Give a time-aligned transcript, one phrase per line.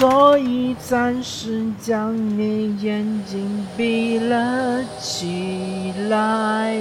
[0.00, 6.74] 所以暂时将你眼睛闭了起来。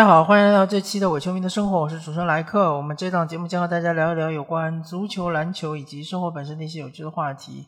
[0.00, 2.74] 大家好，欢迎来到这期的伪球迷的生活，我是主持人莱克。
[2.74, 7.66] 我们这档节目将和大家聊一聊有关足球、篮球以及生活本身的一些有趣的话题。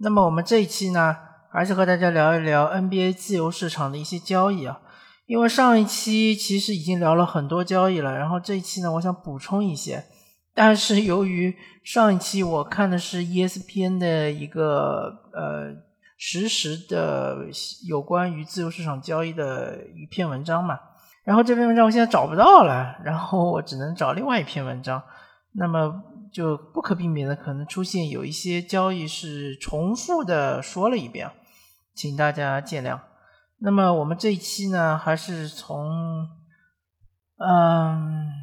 [0.00, 1.16] 那么我们这一期呢，
[1.50, 4.82] 还是和大家聊一聊 NBA 自由市场的一些交易啊。
[5.24, 10.04] 因为上一期其实已经聊了很多交易了，然后这一期呢，我想补充一些。
[10.54, 15.74] 但是由于上一期我看的是 ESPN 的一个呃
[16.18, 17.46] 实时的
[17.88, 20.78] 有关于自由市场交易的一篇文章嘛。
[21.24, 25.00] 然后这篇文章我现在找不到了，然后我只能找另外一篇文章，
[25.52, 31.30] 那么就不可避免的可能出现有一些交易是重复的说了一遍，
[31.94, 32.98] 请大家见谅。
[33.58, 36.28] 那么我们这一期呢，还是从
[37.36, 38.42] 嗯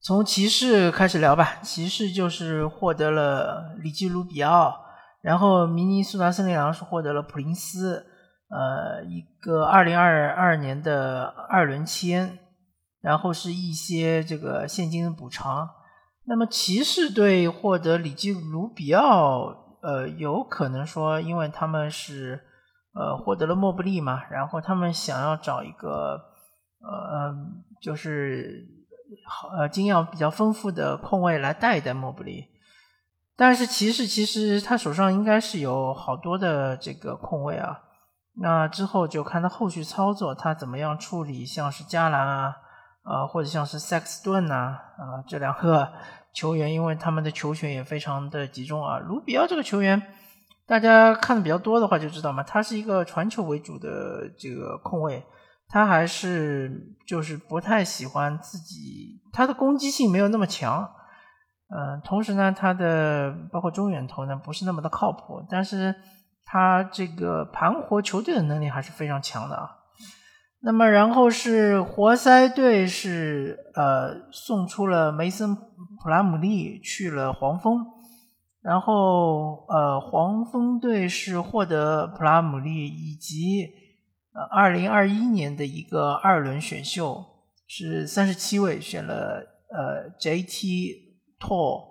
[0.00, 1.56] 从骑士开始聊吧。
[1.62, 4.74] 骑士就是获得了里基卢比奥，
[5.20, 8.06] 然后明尼苏达森林狼是获得了普林斯。
[8.52, 12.38] 呃，一个二零二二年的二轮签，
[13.00, 15.70] 然后是一些这个现金补偿。
[16.26, 22.42] 那么骑士队获得里基卢比奥，呃，有可能说，因为他们是
[22.92, 26.20] 呃获得了莫布利嘛，然后他们想要找一个
[26.82, 27.34] 呃，
[27.80, 28.66] 就是
[29.26, 32.44] 好呃经验比较丰富的控卫来带一带莫布利。
[33.34, 37.80] 但是骑士其实他手上应该是有好多的这个控卫啊。
[38.40, 42.56] 那之后就看他后续操作，他怎么样处理，像是加兰啊，
[43.04, 45.92] 呃，或者像是塞克斯顿呐，啊，这两个
[46.32, 48.98] 球员，因为他们的球权也非常的集中啊。
[48.98, 50.02] 卢比奥这个球员，
[50.66, 55.22] 大家看的比较多的话就知道嘛，他是一个传球为主的这个控卫，
[55.68, 60.90] 他还是就是不太喜欢自己，他的攻击性没有那么强，
[61.68, 65.94] 嗯，同时呢，他的包括中远投呢不是那么的靠谱，但是。
[66.44, 69.70] 他这个盘活球队的能力还是非常强的啊。
[70.64, 77.84] 那么，然后是活塞队是呃送出了梅森普拉姆利去了黄蜂，
[78.60, 83.70] 然后呃黄蜂队是获得普拉姆利以及
[84.32, 87.24] 呃二零二一年的一个二轮选秀，
[87.66, 91.18] 是三十七位选了呃 J.T.
[91.40, 91.88] Tor，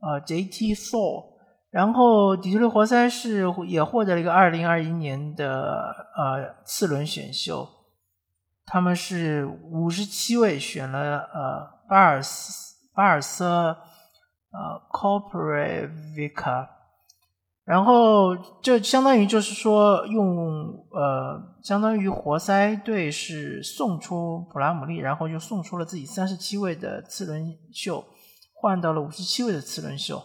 [0.00, 0.74] 呃 J.T.
[0.74, 1.31] Thor。
[1.72, 7.66] 然后底特律活塞是也获得了一个二零二一年的呃次轮选秀，
[8.66, 13.78] 他们是五十七位选了呃巴尔斯巴尔瑟
[14.50, 16.68] 呃 Corporate Vica，
[17.64, 28.04] 然后这相当于就是说用呃相当于活塞队是送出普拉姆利，然后又送出了自己三十七位的次轮秀，
[28.60, 30.22] 换到了五十七位的次轮秀。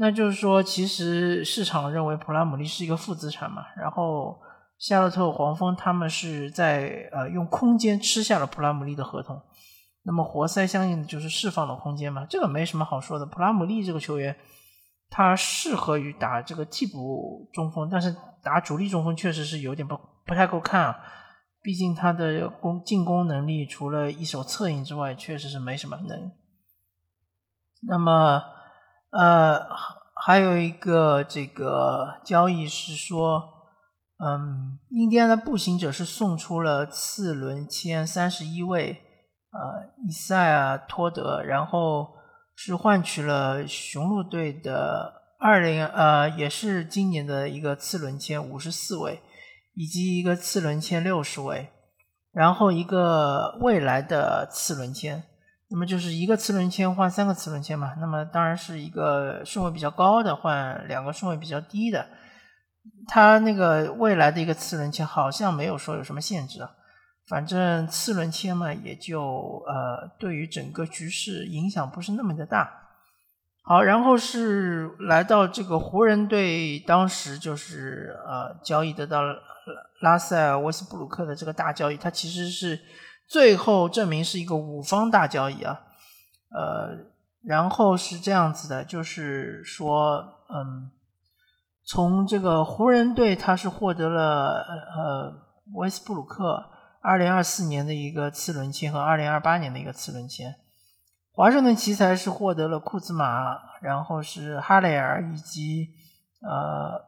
[0.00, 4.38] 那就是说，其实市场认为普拉姆利是一个负资产嘛，然后
[4.78, 9.42] 夏洛特黄蜂他们是在呃用空间吃下了普拉姆利的合同，
[10.04, 13.26] 那么活塞相应的就是释放了空间嘛，这个没什么好说的。
[13.26, 14.36] 普拉姆利这个球员，
[15.10, 20.96] 他适合于打这个替补中锋，但是打主力中锋确实是有点不不太够看啊，
[21.60, 26.30] 毕竟他的攻进攻能力除了一手策应之外，确实是没什么能。
[27.88, 28.44] 那么。
[29.10, 29.58] 呃，
[30.28, 33.42] 还有一个这个交易是说，
[34.22, 39.00] 嗯，印第安的步行者是送出了次轮签三十一位，
[39.50, 42.08] 呃，伊赛尔托德，然后
[42.54, 49.22] 是换取了雄鹿队的二零呃，也是今年的一个次轮签五十四位，
[49.74, 51.70] 以及一个次轮签六十位，
[52.32, 55.24] 然后一个未来的次轮签。
[55.70, 62.08] 那么就是一个次轮签换三个次轮签嘛，那么当然是一个顺位比较高的换两个顺位比较低的，
[63.06, 66.70] 他那个未来的一个次轮签好像没有说有什么限制啊，
[67.28, 72.72] 反正次轮签嘛也就呃对于整个局势影响不是那么的大。
[73.62, 79.20] 好，然后是来到这个湖人队，当时就是呃交易得到
[80.00, 82.80] 拉塞尔·威斯布鲁克的这个大交易，它其实是。
[83.28, 85.80] 最后证明是一个五方大交易啊，
[86.50, 90.90] 呃，然后是这样子的，就是说，嗯，
[91.84, 94.64] 从这个湖人队他是获得了
[94.96, 95.34] 呃
[95.74, 96.70] 威斯布鲁克
[97.02, 100.54] 二零二四年的一个次轮签和二零二八年的一个次轮签。
[101.32, 105.90] 华盛顿奇才是获得了库兹马，然后是哈雷尔以及
[106.40, 107.04] 呃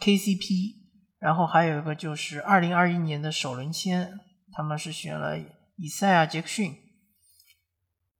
[0.00, 0.74] KCP，
[1.18, 4.20] 然后还有一个就是二零二一年的首轮签，
[4.54, 5.36] 他们是选了
[5.76, 6.72] 以赛亚杰克逊。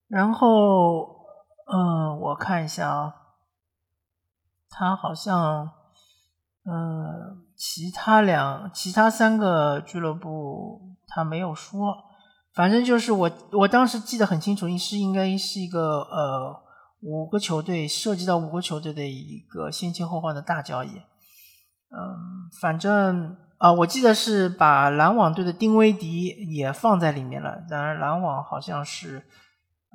[0.08, 1.26] 然后，
[1.72, 3.14] 嗯，我看一下啊，
[4.68, 5.70] 他好像，
[6.64, 11.94] 嗯，其他两、其他三个俱乐部他没有说，
[12.54, 16.62] 反正就是我我当时记得很清楚，是应该是一个呃
[17.00, 29.24] 五个球队涉及到五个球队的一个先签后换的大交易，嗯，反正啊，我记得是把篮网队的丁威迪也放在里面了，当然篮网好像是。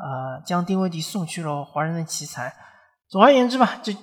[0.01, 2.56] 呃，将丁威迪送去了华盛顿奇才。
[3.10, 3.94] 总而言之吧，这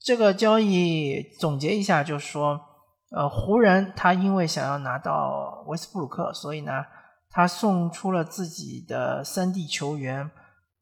[0.00, 2.58] 这个交易总结一下，就是说，
[3.10, 6.82] 呃，湖人他因为想要拿到威斯布鲁克，所以呢，
[7.30, 10.22] 他送出了自己的三 D 球员，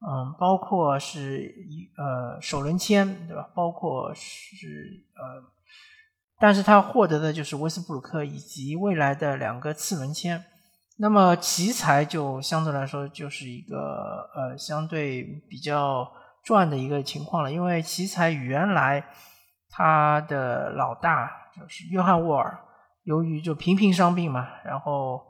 [0.09, 3.51] 嗯，包括是一呃首轮签，对吧？
[3.53, 5.43] 包括是呃，
[6.41, 10.43] 但是他获得的就是威斯布鲁克以及未来的两个次轮签。
[10.97, 16.11] 那么奇才就相对来说就是一个呃相对比较
[16.45, 19.05] 赚的一个情况了，因为奇才原来
[19.71, 22.59] 他的老大就是约翰沃尔，
[23.05, 25.21] 由于就频频伤病嘛，然后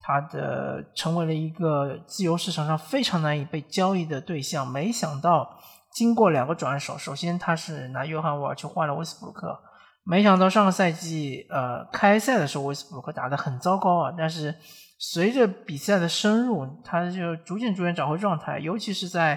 [0.00, 4.66] 他的成为了一个自由市场上非常难以被交易的对象。
[4.66, 5.58] 没想到
[5.92, 9.60] 经过两个转手，首先他是拿约翰沃尔去换了威斯布鲁克，
[10.08, 14.54] 没想到上个赛季呃开赛的时候威斯布鲁克打得很糟糕啊，但是。
[15.00, 19.36] 随着比赛的深入，他就逐渐逐渐找回状态，尤其是在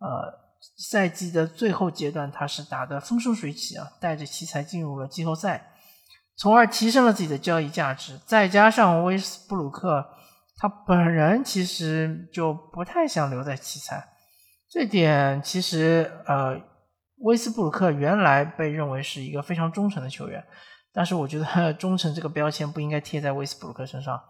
[0.00, 0.34] 呃
[0.76, 5.70] 赛季的最后阶段，他是打得风生水起啊，带着奇才进入了季后赛，
[6.36, 8.18] 从而提升了自己的交易价值。
[8.26, 10.04] 再加上威斯布鲁克
[10.56, 14.04] 他本人其实就不太想留在奇才，
[14.68, 16.60] 这点其实呃
[17.20, 20.44] 威斯布鲁克原来被认为是一个非常忠诚的球员，
[20.92, 24.20] 但是我觉得 忠诚这个标签不应该贴在威斯布鲁克身上。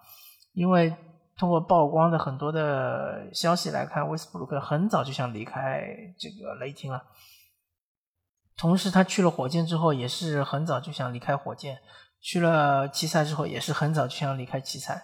[0.53, 0.95] 因为
[1.37, 5.85] 通过曝光的很多的消息来看，威斯布鲁克很早就想离开
[6.19, 7.03] 这个雷霆了。
[8.57, 11.77] 同时，他去了火箭之后，也是很早就想离开火箭；
[12.21, 14.95] 去了奇才之后，也是很早就想离开奇才。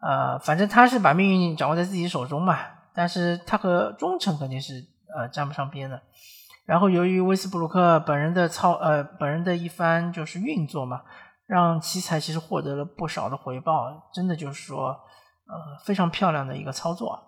[0.00, 2.58] 呃，反正他是把命运掌握在自己手中嘛。
[2.94, 4.74] 但是他和忠诚肯定是
[5.14, 6.00] 呃沾不上边的。
[6.66, 11.02] 然后，由于威斯布鲁克本人的操呃本人的一番就是运作嘛。
[11.48, 17.22] 让奇才其实获得了不少的回报，真的就是说，呃，非常漂亮的一个操作。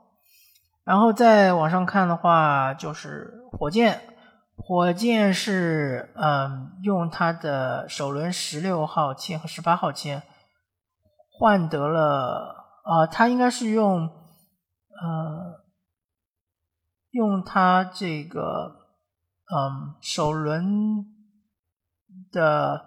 [0.82, 4.00] 然后再往上看的话，就是火箭，
[4.56, 10.21] 火箭是嗯，用他的首轮十六号签和十八号签
[11.38, 14.00] 换得了，啊，他应该是用，
[15.00, 15.62] 呃，
[17.12, 18.77] 用他这个，
[19.55, 21.05] 嗯，首轮
[22.33, 22.87] 的。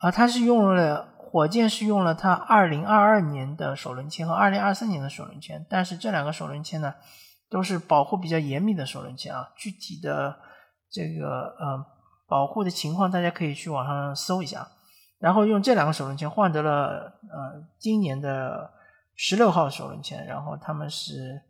[0.00, 6.94] 啊，他是用了火箭是用了他二零二二年的首轮签和二零二三年的首轮签，但是这两个首轮签呢，
[7.50, 9.50] 都是保护比较严密的首轮签啊。
[9.56, 10.38] 具体的
[10.88, 11.84] 这个呃
[12.28, 14.68] 保护的情况，大家可以去网上搜一下。
[15.18, 18.70] 然后用这两个首轮签换得了呃今年的
[19.16, 21.42] 十六号首轮签，然后他们是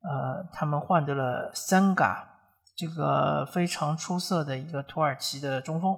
[0.00, 2.33] 呃他们换得了三嘎
[2.76, 5.96] 这个非常出色的一个土耳其的中锋。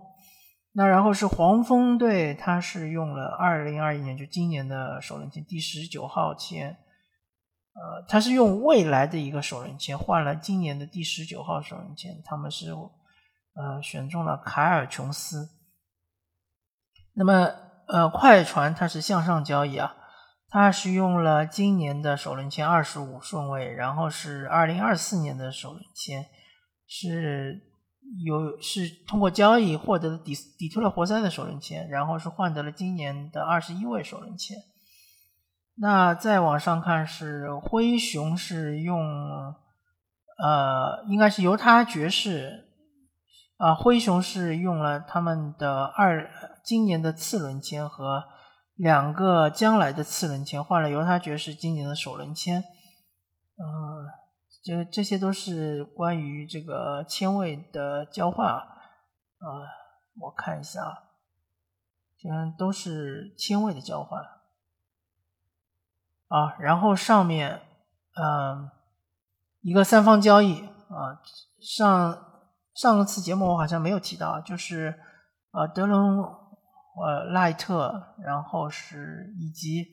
[0.72, 6.76] 那然后是黄蜂队，他是用了二零二一年就今年的首轮签第十九号签，
[7.72, 15.48] 呃，他是用未来的一个首轮签换了今年的第十九号首轮签，他们是呃选中了凯尔琼斯。
[17.14, 17.50] 那么
[17.88, 19.96] 呃快船他是向上交易啊，
[20.50, 26.26] 他是用了今年的首轮签二十五顺位，然后是二零二四年的首轮签
[26.86, 27.62] 是。
[28.24, 34.56] 有是通过交易获得的底底特律活塞的首轮签，然后是换得了今年的二十一位首轮签。
[35.74, 39.02] 那再往上看是灰熊是用，
[40.38, 42.68] 呃，应该是犹他爵士，
[43.56, 46.30] 啊，灰熊是用了他们的二
[46.64, 48.22] 今年的次轮签和
[48.76, 52.60] 两个将来的次轮签，换了犹他爵士今年的首轮签，
[53.58, 54.25] 嗯。
[54.66, 58.66] 这这些都是关于这个签位的交换啊，
[59.38, 59.62] 呃，
[60.18, 60.98] 我看一下啊，
[62.18, 64.20] 这都是签位的交换。
[66.26, 67.60] 啊，然后上面
[68.16, 68.68] 嗯
[69.60, 71.22] 一个三方交易啊，
[71.60, 72.18] 上
[72.74, 74.98] 上次节目我好像没有提到，就是
[75.52, 79.86] 呃德隆呃赖特，然后是以及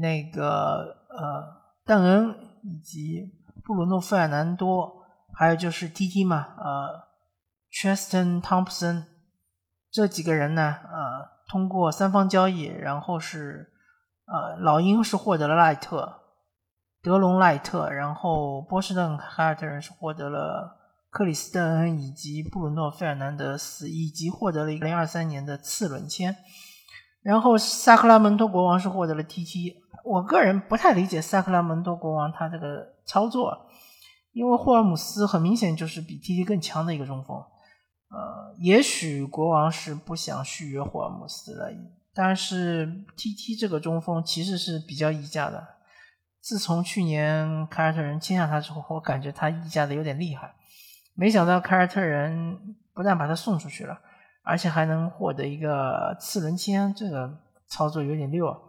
[0.00, 3.37] 那个呃邓恩以及
[3.68, 5.04] 布鲁诺费尔南多，
[5.36, 7.04] 还有就是 T.T 嘛，呃
[7.70, 9.04] Tristan Thompson
[9.90, 13.70] 这几个人呢，呃通过三方交易，然后是
[14.24, 16.14] 呃老鹰是获得了赖特。
[17.02, 20.78] 德隆赖特，然后波士顿凯尔特人是获得了
[21.10, 26.34] 克里斯邓恩以及布鲁诺费尔南德斯，以及获得了一个零二三年的次轮签。
[27.22, 29.74] 然后萨克拉门托国王是获得了 TT。
[30.04, 33.66] 我个人不太理解萨克拉门托国王他这个操作，
[34.32, 37.36] 因为霍尔姆斯很明显就是比 TT 更强的一个中锋。
[38.10, 41.68] 呃，也许国王是不想续约霍尔姆斯了，
[42.14, 42.86] 但是
[43.16, 45.66] TT 这个中锋其实是比较溢价的。
[46.40, 50.54] 自从去年凯尔特人签下他之后，我感觉他溢价的有点厉害。
[51.14, 53.98] 没想到凯尔特人不但把他送出去了，
[54.42, 57.28] 而且还能获得一个次轮签，这个
[57.68, 58.67] 操作有点溜。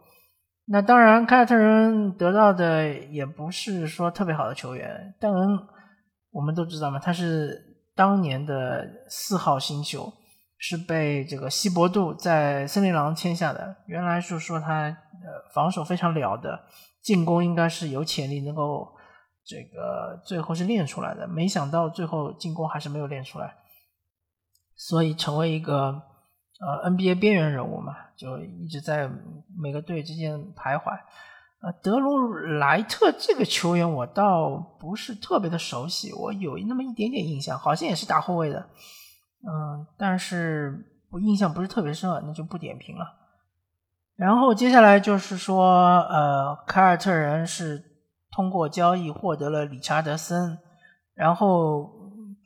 [0.72, 5.12] 那当然，凯尔特人得到的也不是说特别好的球员。
[5.18, 5.58] 邓恩，
[6.30, 7.60] 我们都知道嘛，他是
[7.96, 10.12] 当年的四号新秀，
[10.58, 13.78] 是被这个西伯杜在森林狼签下的。
[13.86, 16.60] 原来是说他呃防守非常了得。
[17.02, 18.86] 进攻应该是有潜力能够
[19.44, 23.56] 这个最后是练出来的，没想到最后进攻还是没有练出来，
[24.76, 26.00] 所以成为一个
[26.60, 29.10] 呃 NBA 边缘人物嘛，就一直在
[29.58, 30.92] 每个队之间徘徊。
[31.62, 38.60] 呃，德鲁莱特这个球员我倒不是特别的熟悉，我有那么一点点印象，好像也是打后卫的，
[39.46, 43.06] 嗯，但是我印象不是特别深啊，那就不点评了。
[44.16, 47.82] 然后接下来就是说，呃，凯尔特人是
[48.30, 50.58] 通过交易获得了理查德森，
[51.14, 51.99] 然后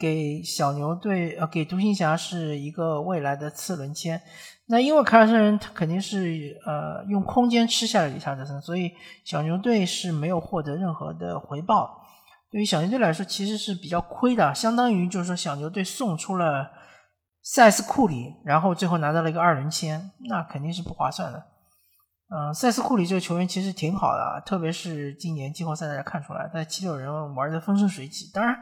[0.04, 4.20] 给小牛队呃给独行侠是一个未来的次轮签。
[4.66, 8.92] 那因为凯尔特人他肯定是呃用空间吃下了理查德森，所以
[9.24, 12.02] 小牛队是没有获得任何的回报。
[12.50, 16.70] 对于小牛队来说，其实是比较亏的，相当于就是说小牛队送出了
[17.42, 21.46] 塞斯库里，然后最后拿到了一个二轮签，那肯定是不划算的。
[22.30, 28.30] 嗯，塞斯库里这个球员其实挺好的，特别是今年季后赛大家看出来，在七六人玩的风生水起。
[28.32, 28.58] 当然，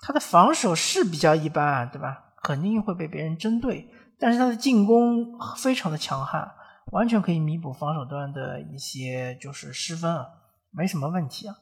[0.00, 2.34] 他的防守是比较一般啊，对吧？
[2.42, 3.88] 肯定会被别人针对。
[4.18, 6.50] 但是他的进攻非常的强悍，
[6.92, 10.26] 完全可以弥补防守端的一些就是失分啊，
[10.70, 11.54] 没什么问题啊。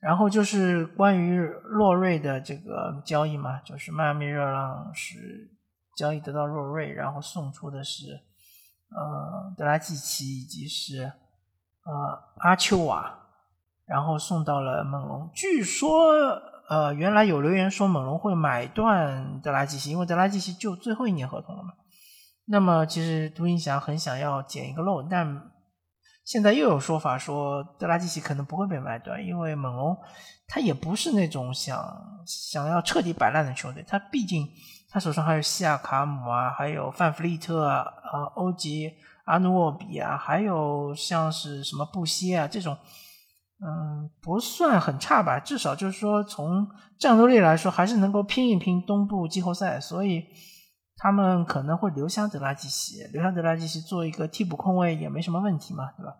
[0.00, 5.50] 然后就是关于洛瑞的这个交易嘛，就是迈阿密热浪是
[5.96, 8.22] 交易得到洛瑞，然后送出的是。
[8.88, 13.18] 呃，德拉季奇以及是呃阿丘瓦，
[13.84, 15.28] 然后送到了猛龙。
[15.34, 21.70] 据说呃，原来有留言说猛龙会买断德拉季奇，因为德拉季奇就最后一年合同了嘛。
[22.46, 25.50] 那么其实独行侠很想要捡一个漏，但
[26.24, 29.96] 现在又有说法说德拉季奇可能不会被买断，因为猛龙
[30.46, 34.48] 他也不是那种想想要彻底摆烂的球队，他毕竟。
[34.88, 38.90] 他手上还有西亚卡姆啊，还有范弗利特啊，呃，欧吉
[39.24, 42.74] 阿努沃比啊，还有像是什么布歇啊这种，
[43.58, 50.24] 嗯，不算很差吧，至少就是说从战斗力来说，还是能够拼一拼东部季后赛，所以
[50.96, 56.16] 他们可能会留下德拉季奇，留下德拉季奇做一个替补控卫也没什么问题嘛，对吧？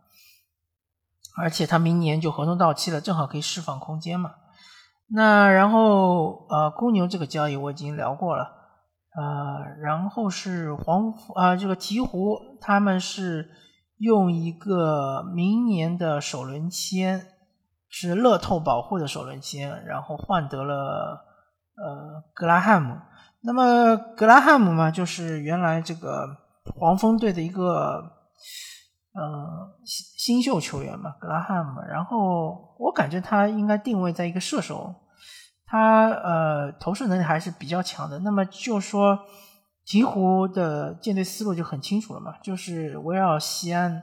[1.39, 4.33] 而且他明年就合同到期了，正好可以释放空间嘛。
[5.09, 8.51] 那然后呃，公牛这个交易我已经聊过了。
[9.15, 13.51] 呃，然后是黄啊，这个鹈鹕他们是
[13.99, 17.27] 用一个明年的首轮签，
[17.89, 21.25] 是乐透保护的首轮签，然后换得了
[21.77, 22.97] 呃格拉汉姆。
[23.43, 26.27] 那么格拉汉姆嘛，就是原来这个
[26.75, 28.03] 黄蜂队的一个
[29.15, 31.81] 呃新新秀球员嘛，格拉汉姆。
[31.89, 34.95] 然后我感觉他应该定位在一个射手。
[35.69, 39.19] 他呃投射能力还是比较强的，那么就说
[39.87, 44.03] 鹈鹕的舰队思路就很清楚了嘛，就是围绕西安，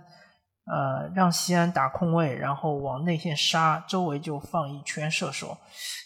[0.65, 5.57] 呃让西安打空位，然后往内线杀，周围就放一圈射手，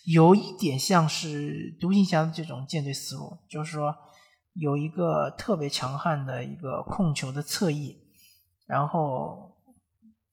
[0.07, 3.95] 有一点像是独行侠的这种舰队思路，就是说
[4.53, 7.95] 有一个特别强悍的一个控球的侧翼，
[8.65, 9.55] 然后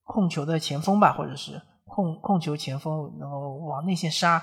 [0.04, 4.42] 控球的前锋吧，或者是控控球前锋，然后往内线杀。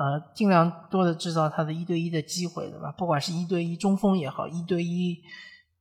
[0.00, 2.90] 呃，尽量多的制造他的一对一的机会，对吧？
[2.92, 5.22] 不管是一对一中锋也好，一对一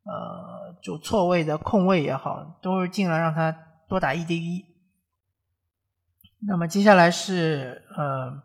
[0.04, 3.56] 呃就错位的控卫也好，都是尽量让他
[3.88, 4.66] 多打一对一。
[6.46, 8.44] 那么接下来是呃，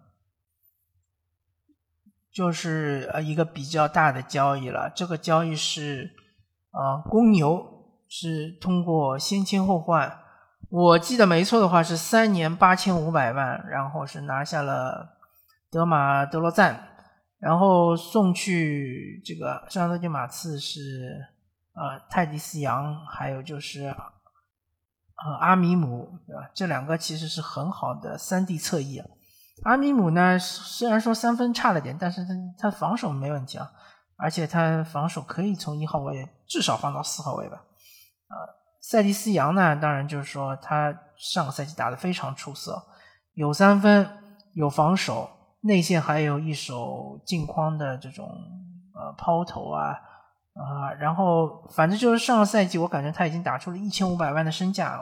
[2.33, 4.89] 就是呃一个比较大的交易了。
[4.95, 6.15] 这个交易是
[6.71, 10.21] 啊，公牛是通过先签后换，
[10.71, 15.11] 我记得没错的话是三年八千五百万，然后是拿下了
[15.75, 16.89] 德马德罗赞，
[17.41, 21.19] 然后送去这个圣安东马刺是
[21.73, 26.49] 呃泰迪斯杨，还有就是呃阿米姆，对吧？
[26.55, 29.03] 这两个其实是很好的三 D 侧翼。
[29.65, 33.73] 阿米姆呢，虽然说三分差了点，但是他他防守没问题啊。
[34.17, 37.57] 而且他防守可以从一号位至少放到四号位吧，
[38.29, 38.37] 呃，
[38.81, 42.81] 塞蒂斯杨呢，当然就是说他上个赛季打得非常出色，
[43.33, 44.09] 有三分，
[44.55, 45.29] 有防守，
[45.65, 48.29] 内线还有一手镜框的这种
[48.95, 49.91] 呃抛投啊
[50.55, 55.01] 啊，然后反正就是上个赛季我感觉他已经打出了一千五百万的身价，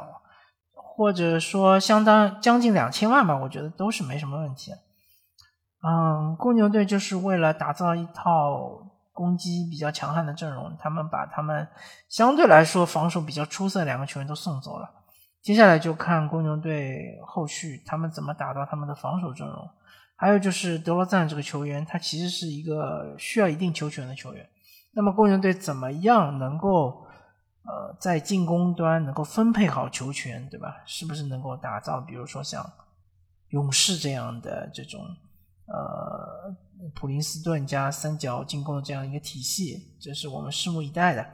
[0.73, 4.73] 或者说相当将近两千万吧，我觉得都是没什么问题。
[5.83, 8.89] 嗯，公牛队就是为了打造一套。
[9.15, 11.69] 攻击比较强悍的阵容，他们把他们
[12.09, 14.89] 相对来说防守比较出色两个球员都送走了。
[15.43, 19.69] 接下来就看公牛队后续他们怎么打造他们的防守阵容。
[20.23, 24.49] 还有就是德罗赞这个球员，他其实是一个需要一定球权的球员。
[24.93, 27.05] 那么公牛队怎么样能够
[27.65, 30.77] 呃在进攻端能够分配好球权，对吧？
[30.87, 32.65] 是不是能够打造比如说像
[33.49, 35.01] 勇士这样的这种？
[35.67, 36.55] 呃，
[36.95, 41.27] 普林斯顿加三角进攻的这样一个体系，这是我们拭目以待的。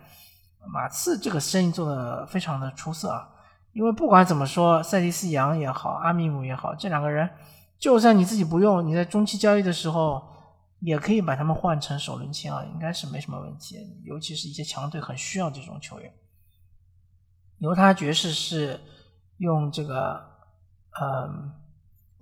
[0.72, 3.28] 马刺这个生意做的非常的出色啊，
[3.72, 7.28] 因为不管怎么说，塞蒂斯杨也好，阿米姆也好，这两个人，
[7.78, 10.22] 就算你自己不用，你在中期交易的时候，
[10.80, 13.76] 也可以把他们换成首轮签啊，应该是没什么问题。
[14.04, 16.12] 尤其是一些强队很需要这种球员。
[17.58, 18.80] 犹他爵士是
[19.38, 20.20] 用这个，
[21.00, 21.52] 嗯。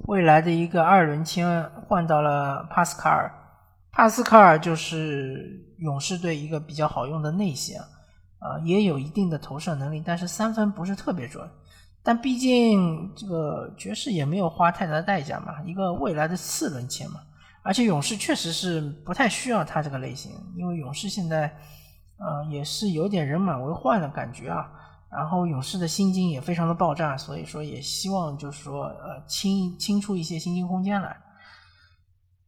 [0.00, 3.32] 未来的一个二轮签换到了帕斯卡尔，
[3.90, 11.48] 帕斯卡尔就是勇士队一个比较好用的内线，啊，也有一定的投射能力，但是三分不是特别准。
[12.06, 17.18] 但毕竟这个爵士也没有花太大的代价嘛，一个未来的四轮签嘛，
[17.64, 21.52] 而且勇士确实是不太需要他这个类型，因为勇士现在，
[22.18, 24.70] 呃，也是有点人满为患的感觉啊。
[25.10, 31.16] 然后勇士的薪金也非常的爆炸，所以说也希望就是说呃清清出一些薪金空间来。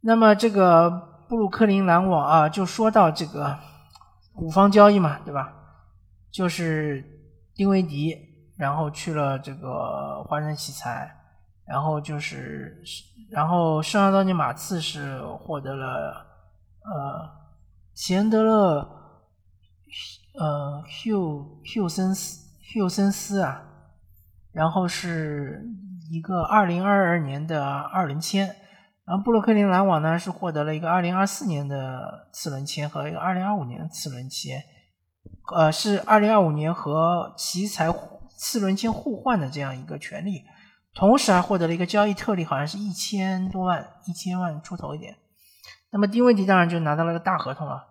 [0.02, 0.88] 那么这个
[1.28, 3.58] 布鲁克林篮网啊，就说到这个
[4.36, 5.52] 五方交易嘛，对吧？
[6.30, 7.04] 就是
[7.56, 8.14] 丁威迪，
[8.58, 11.10] 然后去了这个华人奇才，
[11.64, 12.82] 然后就是
[13.30, 16.26] 然后圣安东尼马刺是获得了
[16.82, 17.30] 呃
[17.94, 18.80] 齐恩德勒
[20.38, 22.46] 呃休休森斯。
[22.70, 23.62] 休森斯啊，
[24.52, 25.64] 然后是
[26.10, 28.46] 一个二零二二年的二轮签，
[29.06, 34.62] 然后布鲁克林篮网呢是获得了一个二零二四年的次轮签和一个二零二五年的次轮签，
[35.56, 37.90] 呃，是二零二五年和奇才
[38.38, 40.44] 次轮签互换的这样一个权利，
[40.94, 45.16] 同时还获得了一个交易特例，好像是一千多万，一千万出头一点。
[45.90, 47.84] 那么丁威迪当然就拿到了个大合同了。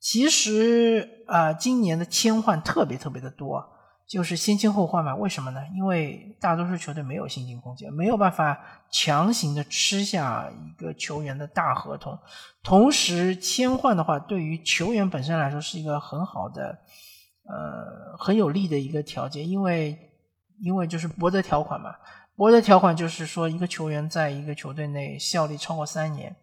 [0.00, 3.74] 其实啊，今年的签换特别特别的多。
[4.08, 5.14] 就是先签后换嘛？
[5.14, 5.60] 为什么呢？
[5.76, 8.58] 因为大多数球队没有薪金空间，没有办法
[8.90, 12.18] 强行的吃下一个球员的大合同。
[12.62, 16.78] 同时，签换的话，对于球员本身来说是一个很好的，
[17.48, 19.48] 呃，很有利的一个条件。
[19.48, 19.98] 因为，
[20.60, 21.94] 因为就是博德条款嘛。
[22.36, 26.36] 博德条款就是说，一个球员在一个球队内效力超过三年，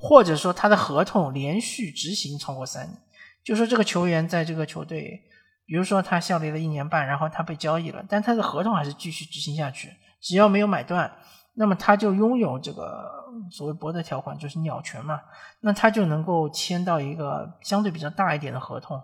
[0.00, 2.98] 或者说他的合同连续执行超过三年，
[3.44, 5.22] 就说这个球员在这个球队。
[5.64, 9.88] 比如说他效力了一年半，然后他被交易了，但他的合同还是继续执行下去，
[10.20, 11.10] 只要没有买断，
[11.54, 13.08] 那么他就拥有这个
[13.50, 15.20] 所谓博德条款，就是鸟权嘛，
[15.60, 19.00] 那他就能够签到一个相对比较大一点的合同，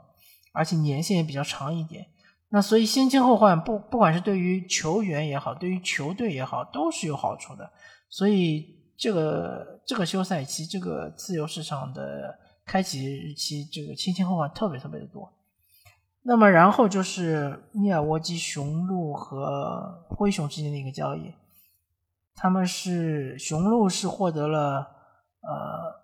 [0.52, 2.06] 而且年限也比较长一点。
[2.50, 7.70] 那所以先签后换，不不管是对于球员也好，对于球队也好，都是有好处的。
[8.08, 15.30] 所以这个这个休赛期，这个自由市场的开启日期，这个先签后换特别特别的多。
[16.22, 21.34] 那么，然后就是密尔沃基雄鹿和灰熊之间的一个交易，
[22.34, 24.86] 他们是雄鹿是获得了
[25.42, 26.00] 呃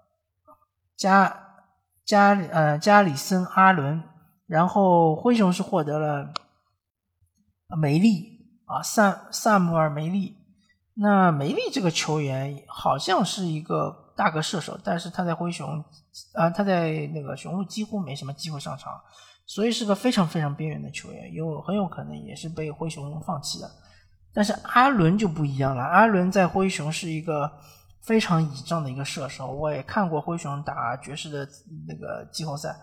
[0.96, 1.62] 加
[2.04, 4.02] 加呃加里森阿伦，
[4.46, 6.32] 然后灰熊是获得了
[7.80, 10.36] 梅利啊萨萨姆尔梅利。
[10.94, 15.84] 那梅利这个球员好像是一个大个射手，但是他在灰熊
[16.34, 18.92] 啊他在那个雄鹿几乎没什么机会上场。
[19.46, 23.70] 所以是个非常非常边缘的球员，有很有可能也是被灰熊放弃的。
[24.32, 27.52] 但是阿伦就不一样了，阿伦在灰熊是一个
[28.04, 29.52] 非常倚仗的一个射手。
[29.52, 31.46] 我也看过灰熊打爵士的
[31.86, 32.74] 那个季后赛，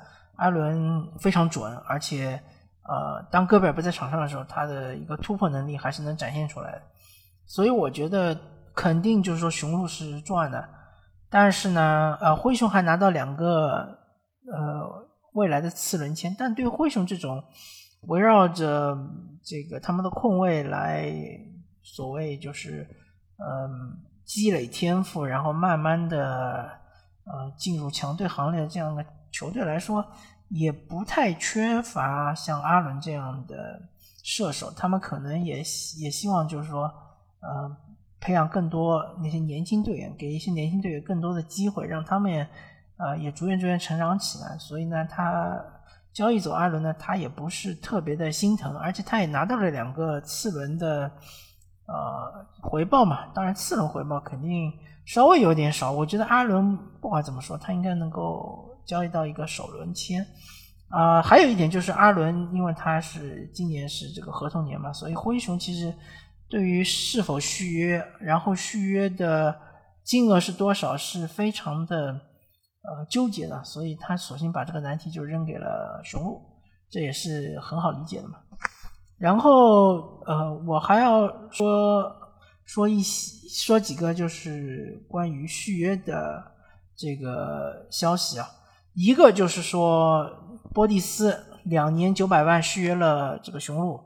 [0.42, 2.42] 阿伦非常准，而且
[2.84, 6.82] 呃，当戈贝尔不在场上的时候，他的一个突破能力还是能展现出来的。
[7.46, 8.36] 所以我觉得
[8.74, 10.68] 肯定就是说雄鹿是赚的，
[11.30, 14.00] 但是呢，呃，灰熊还拿到两个
[14.52, 17.44] 呃未来的次轮签，但对灰熊这种
[18.08, 18.98] 围绕着
[19.46, 21.14] 这个他们的控卫来
[21.84, 22.82] 所谓就是
[23.38, 26.68] 嗯积累天赋，然后慢慢的
[27.26, 30.04] 呃进入强队行列的这样的球队来说。
[30.54, 33.82] 也不太缺乏像阿伦这样的
[34.22, 35.64] 射手，他们可能也
[35.98, 36.92] 也希望就是说，
[37.40, 37.78] 呃，
[38.20, 42.46] 培养更多那些年轻队员，给一些年轻队员更多的机会，让他们
[42.98, 44.58] 呃也逐渐逐渐成长起来。
[44.58, 45.58] 所以呢，他
[46.12, 51.10] 交易走阿伦呢，他也不是特别的心疼，而且他也拿到了两个次轮的
[51.86, 53.28] 呃回报嘛。
[53.34, 54.70] 当然，次轮回报肯定
[55.06, 55.94] 稍微有点少。
[55.94, 58.68] 我觉得阿伦不管怎么说，他应该能够。
[58.86, 60.26] 交易到一个首轮签，
[60.90, 65.94] 啊，还有一点就是阿伦，因为他是今年是这个合同年嘛，所以灰熊其实
[66.50, 69.58] 对于是否续约，然后续约的
[70.04, 72.12] 金额是多少，是非常的
[72.84, 76.42] 呃纠结的，所以他索性把这个难题就扔给了雄鹿，
[76.90, 78.40] 这也是很好理解的嘛。
[79.18, 82.12] 然后呃，我还要说
[82.66, 86.44] 说一些说几个就是关于续约的
[86.98, 88.48] 这个消息啊。
[88.94, 90.30] 一个就是说，
[90.74, 94.00] 波蒂斯两年九百万续约了这个雄鹿，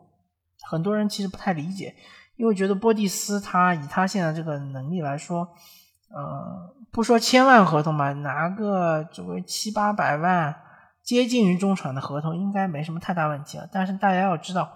[0.62, 1.96] 很多人其实不太理解，
[2.36, 5.48] 因为觉得波蒂斯他以他现在这个能力来说，
[6.10, 10.56] 呃，不说千万合同吧，拿个这个七八百万，
[11.02, 13.68] 接近于中产的合同，应该没什么太大问题了。
[13.72, 14.72] 但是大家要知道，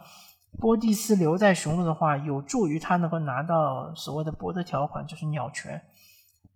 [0.60, 5.80] 波蒂斯留在雄鹿的话，有助于他能够拿到所谓的博德条款，就是鸟权。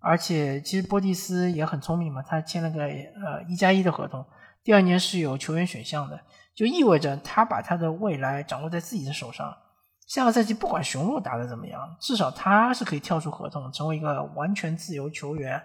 [0.05, 4.25] 而且其实波蒂斯也很聪明嘛，他签了个呃一加一的合同，
[4.61, 6.19] 第二年是有球员选项的，
[6.53, 9.57] 就意味着他把他的未来掌握在自己的手上。
[10.05, 15.55] 下个赛季不管雄鹿打得怎么样，至少他是可以跳出合同，成为一个完全自由球员。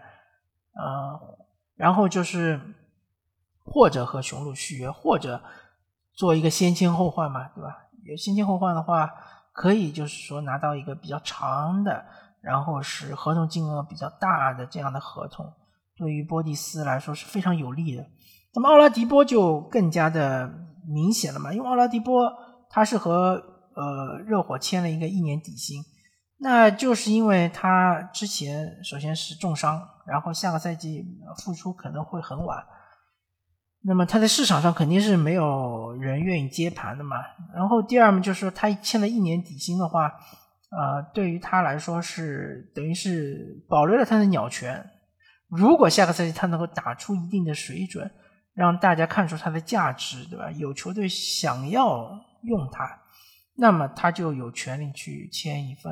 [0.74, 1.20] 呃，
[1.74, 2.60] 然后就是
[3.64, 5.42] 或者和雄鹿续约，或者
[6.14, 7.88] 做一个先签后换嘛，对吧？
[8.04, 9.12] 有先签后换的话，
[9.52, 12.06] 可以就是说拿到一个比较长的。
[12.40, 15.52] 然后是合同金额比较大的这样的合同，
[15.96, 18.06] 对于波蒂斯来说是非常有利的。
[18.54, 20.48] 那么奥拉迪波就更加的
[20.86, 22.32] 明显了嘛，因为奥拉迪波
[22.70, 23.42] 他是和
[23.74, 25.82] 呃热火签了一个一年底薪，
[26.38, 31.04] 那就是因为他之前首先是重伤，然后下个赛季
[31.44, 32.64] 复出可能会很晚，
[33.82, 37.16] 那么他在市场上肯定是没有人愿意接盘的嘛。
[37.54, 40.12] 然后第二嘛，就是他签了一年底薪的话。
[40.70, 44.84] 呃，对于他来说是等于是保留了他的鸟权。
[45.48, 48.10] 如果下个赛季他能够打出一定的水准，
[48.52, 50.50] 让大家看出他的价值，对吧？
[50.50, 52.10] 有球队想要
[52.42, 53.00] 用他，
[53.54, 55.90] 那么他就有权利去签一份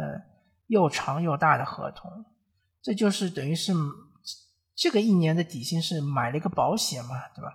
[0.66, 2.10] 又长又大的合同。
[2.82, 3.72] 这就是等于是
[4.76, 7.48] 这个一年的底薪是买了一个保险嘛，对吧？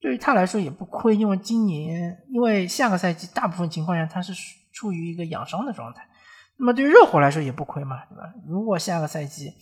[0.00, 4.34] 对于他来说也不亏，因为今年因为下个赛季大部分情况下他是
[4.70, 6.06] 处于一个养伤的状态。
[6.58, 8.34] 那么对于热火来说也不亏嘛，对吧？
[8.46, 9.54] 如果下个赛季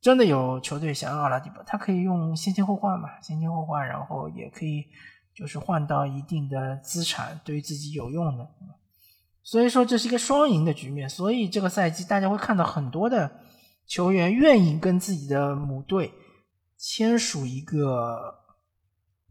[0.00, 4.86] 真的有球队想要奥拉迪波，他可以用先签后换嘛，先签后换，然后也可以
[5.34, 8.48] 就是换到一定的资产，对于自己有用的。
[9.42, 11.08] 所以说这是一个双赢的局面。
[11.08, 13.30] 所以这个赛季大家会看到很多的
[13.86, 16.12] 球员愿意跟自己的母队
[16.76, 18.38] 签署一个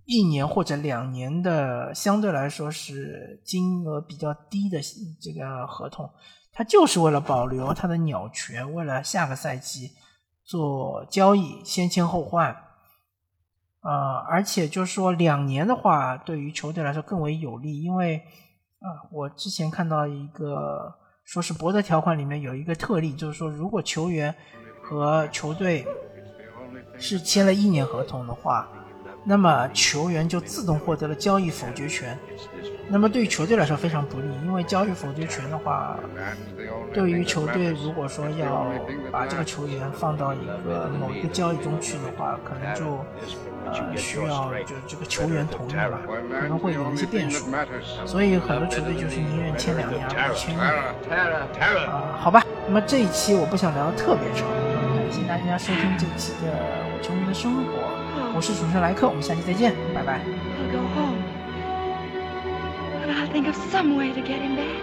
[0.03, 4.81] 一年或者两年的相对来说是金额比较低的
[5.21, 6.11] 这个合同。
[6.51, 9.91] 他就是为了保留他的鸟权，为了下个赛季
[10.43, 12.51] 做交易，先签后换，
[13.81, 18.17] 啊，而且就是说两年的话，对于球队来说更为有利，因为
[18.79, 24.35] 啊，我之前看到一个说是博德条款里面有一个特例，就是说如果球员
[24.81, 25.87] 和球队
[26.97, 28.67] 是签了一年合同的话。
[29.23, 32.17] 那么球员就自动获得了交易否决权，
[32.87, 35.99] 那么对于球队来说非常不利，因为交易否决权的话，
[36.93, 38.71] 对于球队如果说要
[39.11, 43.05] 把这个球员放到一个某一个交易中去的话，可能就
[43.65, 45.99] 呃需要就这个球员同意吧，
[46.41, 47.51] 可能会有一些变数，
[48.05, 50.65] 所以很多球队就是宁愿签两年而不签一年。
[50.65, 54.47] 啊，好吧，那么这一期我不想聊的特别长，
[54.97, 56.47] 感谢大家收听这期的
[56.95, 57.98] 我球迷的生活。
[58.35, 60.21] 我是主持人莱克，我们下期再见，拜拜。
[60.21, 61.17] I'll go home,
[63.01, 64.79] but I'll think of some way to get him back.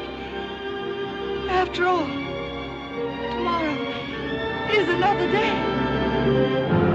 [1.49, 2.07] After all,
[3.31, 3.77] tomorrow
[4.71, 6.86] is another day.